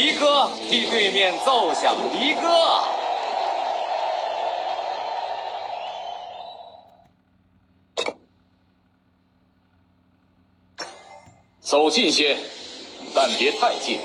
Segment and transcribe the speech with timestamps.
[0.00, 2.40] 离歌，替对面奏响离歌。
[11.60, 12.38] 走近些，
[13.14, 14.00] 但别太近。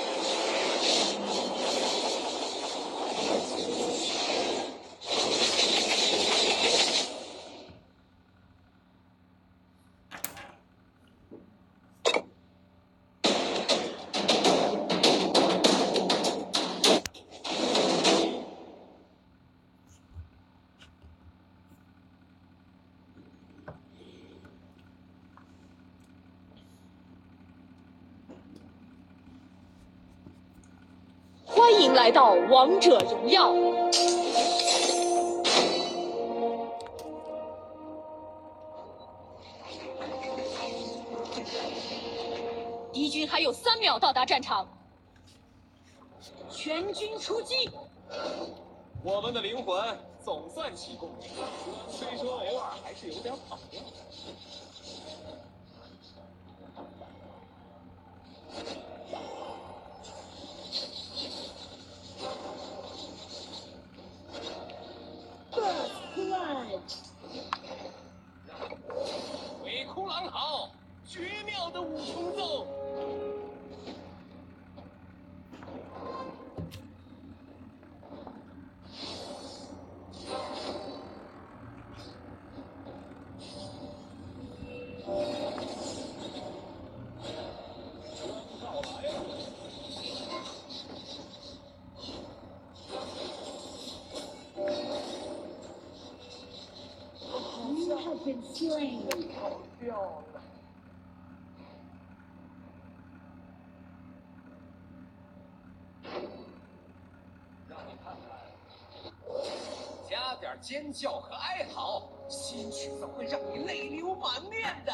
[31.96, 33.54] 来到王者荣耀。
[42.92, 44.68] 敌军还有三秒到达战场，
[46.50, 47.70] 全军出击！
[49.02, 51.08] 我们的灵魂总算起供，
[51.88, 53.80] 虽说偶尔还是有点跑调。
[107.68, 108.28] 让你看看，
[110.10, 114.92] 加点尖叫和哀嚎，新曲子会让你泪流满面的。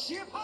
[0.00, 0.38] 狂热节拍。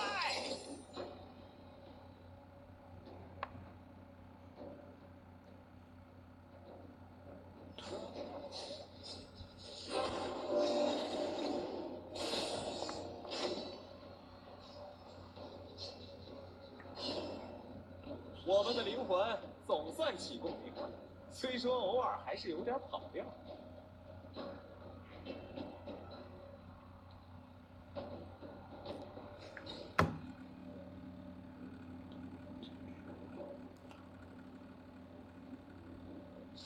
[18.49, 20.89] 我们的灵魂总算起共鸣了，
[21.33, 23.25] 虽说偶尔还是有点跑调。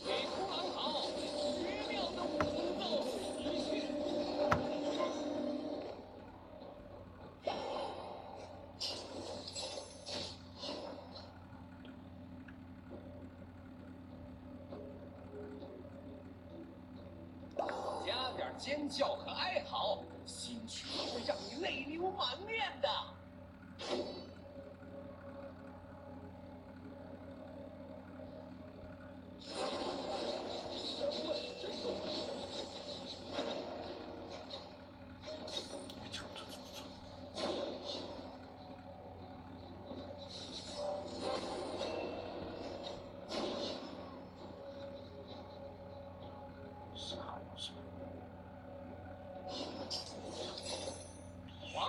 [0.03, 1.07] 鬼哭狼嚎，
[1.59, 2.83] 绝妙的五重奏，
[3.39, 3.71] 一去。
[18.07, 20.85] 加点尖叫和哀嚎，新曲
[21.15, 22.89] 会让你泪流满面的。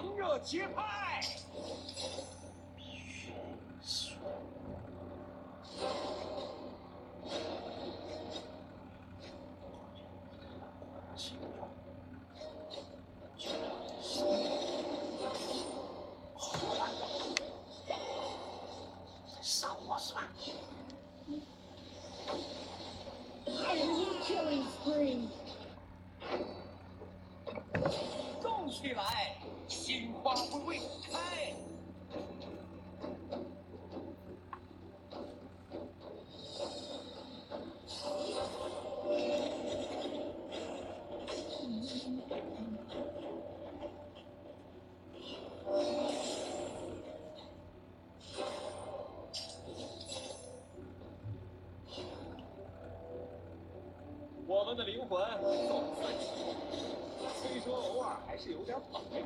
[0.01, 1.21] 狂热节拍。
[28.41, 29.37] 动起来，
[29.67, 31.53] 心花会为你开。
[54.51, 55.17] 我们的灵魂
[55.69, 56.53] 总算起供，
[57.39, 59.21] 虽说偶尔还是有点跑调。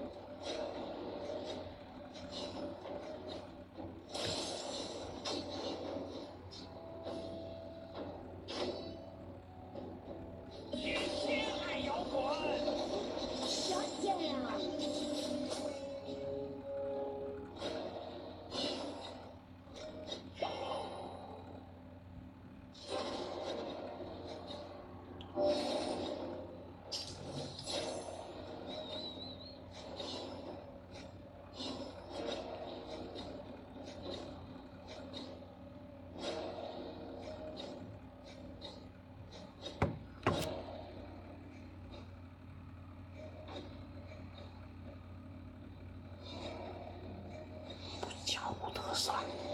[49.05, 49.44] 死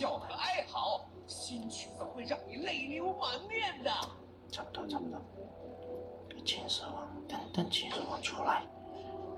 [0.00, 3.90] 叫和哀嚎，新曲子会让你泪流满面的。
[4.50, 5.20] 差不多，差不多。
[6.42, 8.62] 秦始皇，等等秦始皇出来，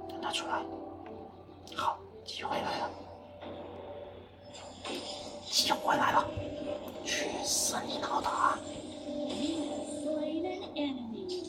[0.08, 0.62] 等他出来。
[1.74, 2.90] 好，机会来了，
[5.50, 6.24] 机会来了，
[7.04, 8.56] 去死你老大！
[9.04, 11.44] You have slain an enemy.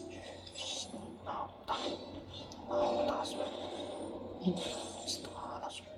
[1.24, 1.78] 老大，
[2.68, 3.44] 老大是吧？
[4.40, 4.54] 你
[5.06, 5.30] 知道
[5.60, 5.90] 了是吧？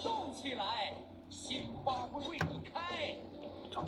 [0.00, 0.94] 动起来，
[1.48, 3.16] 鲜花会为你开。
[3.72, 3.82] 走。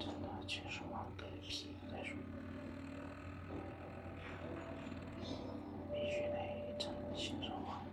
[0.00, 2.16] 真的，秦始皇嗝屁再说，
[5.92, 7.86] 必须得趁秦始皇，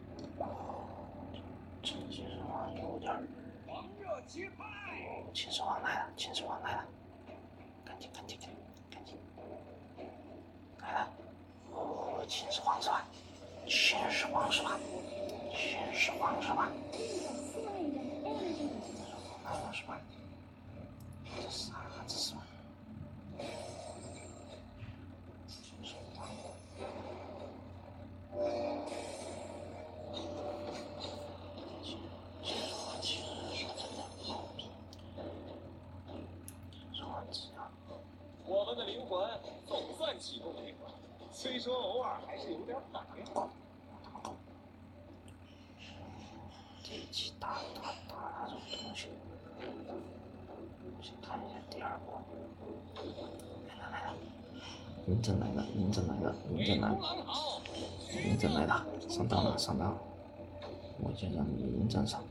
[1.84, 3.22] 趁秦始皇有点儿。
[3.68, 6.86] 狂热节拍，秦始皇来了，秦始皇来了，
[7.86, 8.58] 赶紧赶紧赶紧
[8.90, 9.20] 赶紧，
[10.82, 11.08] 来了，
[11.74, 13.06] 哦，秦始皇是吧？
[13.68, 14.80] 秦始皇是吧？
[15.58, 18.70] 秦始皇是吧？You have slain an enemy.
[19.44, 20.00] 来了是吧？
[21.26, 21.82] 这是吧？
[25.48, 26.28] 秦始皇，
[31.82, 33.26] 秦始皇其实
[33.56, 34.70] 说真的毛病，
[36.72, 37.68] 秦始皇只要。
[38.46, 39.28] 我们的灵魂
[39.66, 40.62] 总算启动了，
[41.32, 43.26] 虽说偶尔还是有点反应。
[46.98, 49.08] 一起打打打那种东西，
[51.02, 52.20] 先看一下第二波。
[53.68, 54.14] 来了来了，
[55.08, 56.98] 嬴政来了，嬴政来了，嬴政来了，
[58.12, 59.98] 嬴政来了，上当了上当了，
[61.00, 62.24] 我就让你嬴政上，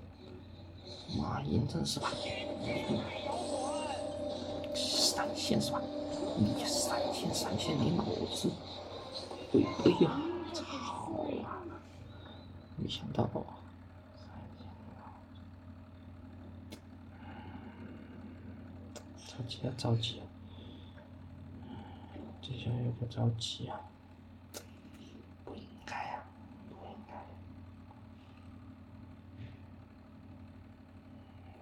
[1.16, 2.10] 马嬴政是吧？
[4.74, 5.80] 闪现是吧？
[6.38, 8.04] 你闪现闪现你脑
[8.34, 8.50] 子！
[9.52, 9.60] 哎
[10.04, 10.20] 呀，
[10.52, 10.62] 操
[11.44, 11.62] 啦！
[12.76, 13.28] 没想到。
[19.36, 20.24] 着急啊，着急啊！
[22.40, 23.78] 这下又不着急啊！
[25.44, 26.24] 不应该啊，
[26.70, 27.14] 不应该。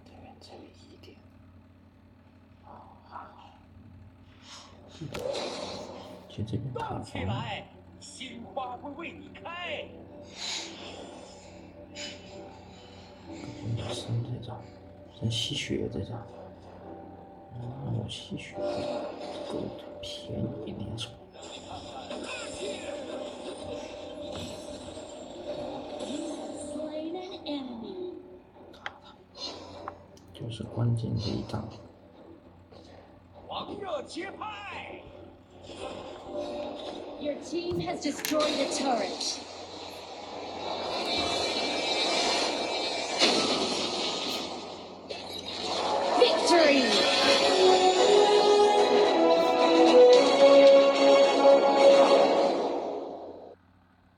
[0.04, 1.16] 这边这里一点。
[2.62, 3.26] 好好。
[6.28, 7.66] 去这边塔动起防，来，
[7.98, 9.88] 鲜花会为你开。
[13.92, 14.62] 生这张，
[15.18, 16.24] 生吸血这张。
[17.60, 19.58] 哦，吸血这个
[20.00, 21.10] 便宜点说。
[26.72, 28.14] Slain an enemy.
[30.32, 31.68] 就是关键这一张。
[33.46, 35.00] 狂热节拍
[37.20, 39.38] ，Your team has destroyed a turret.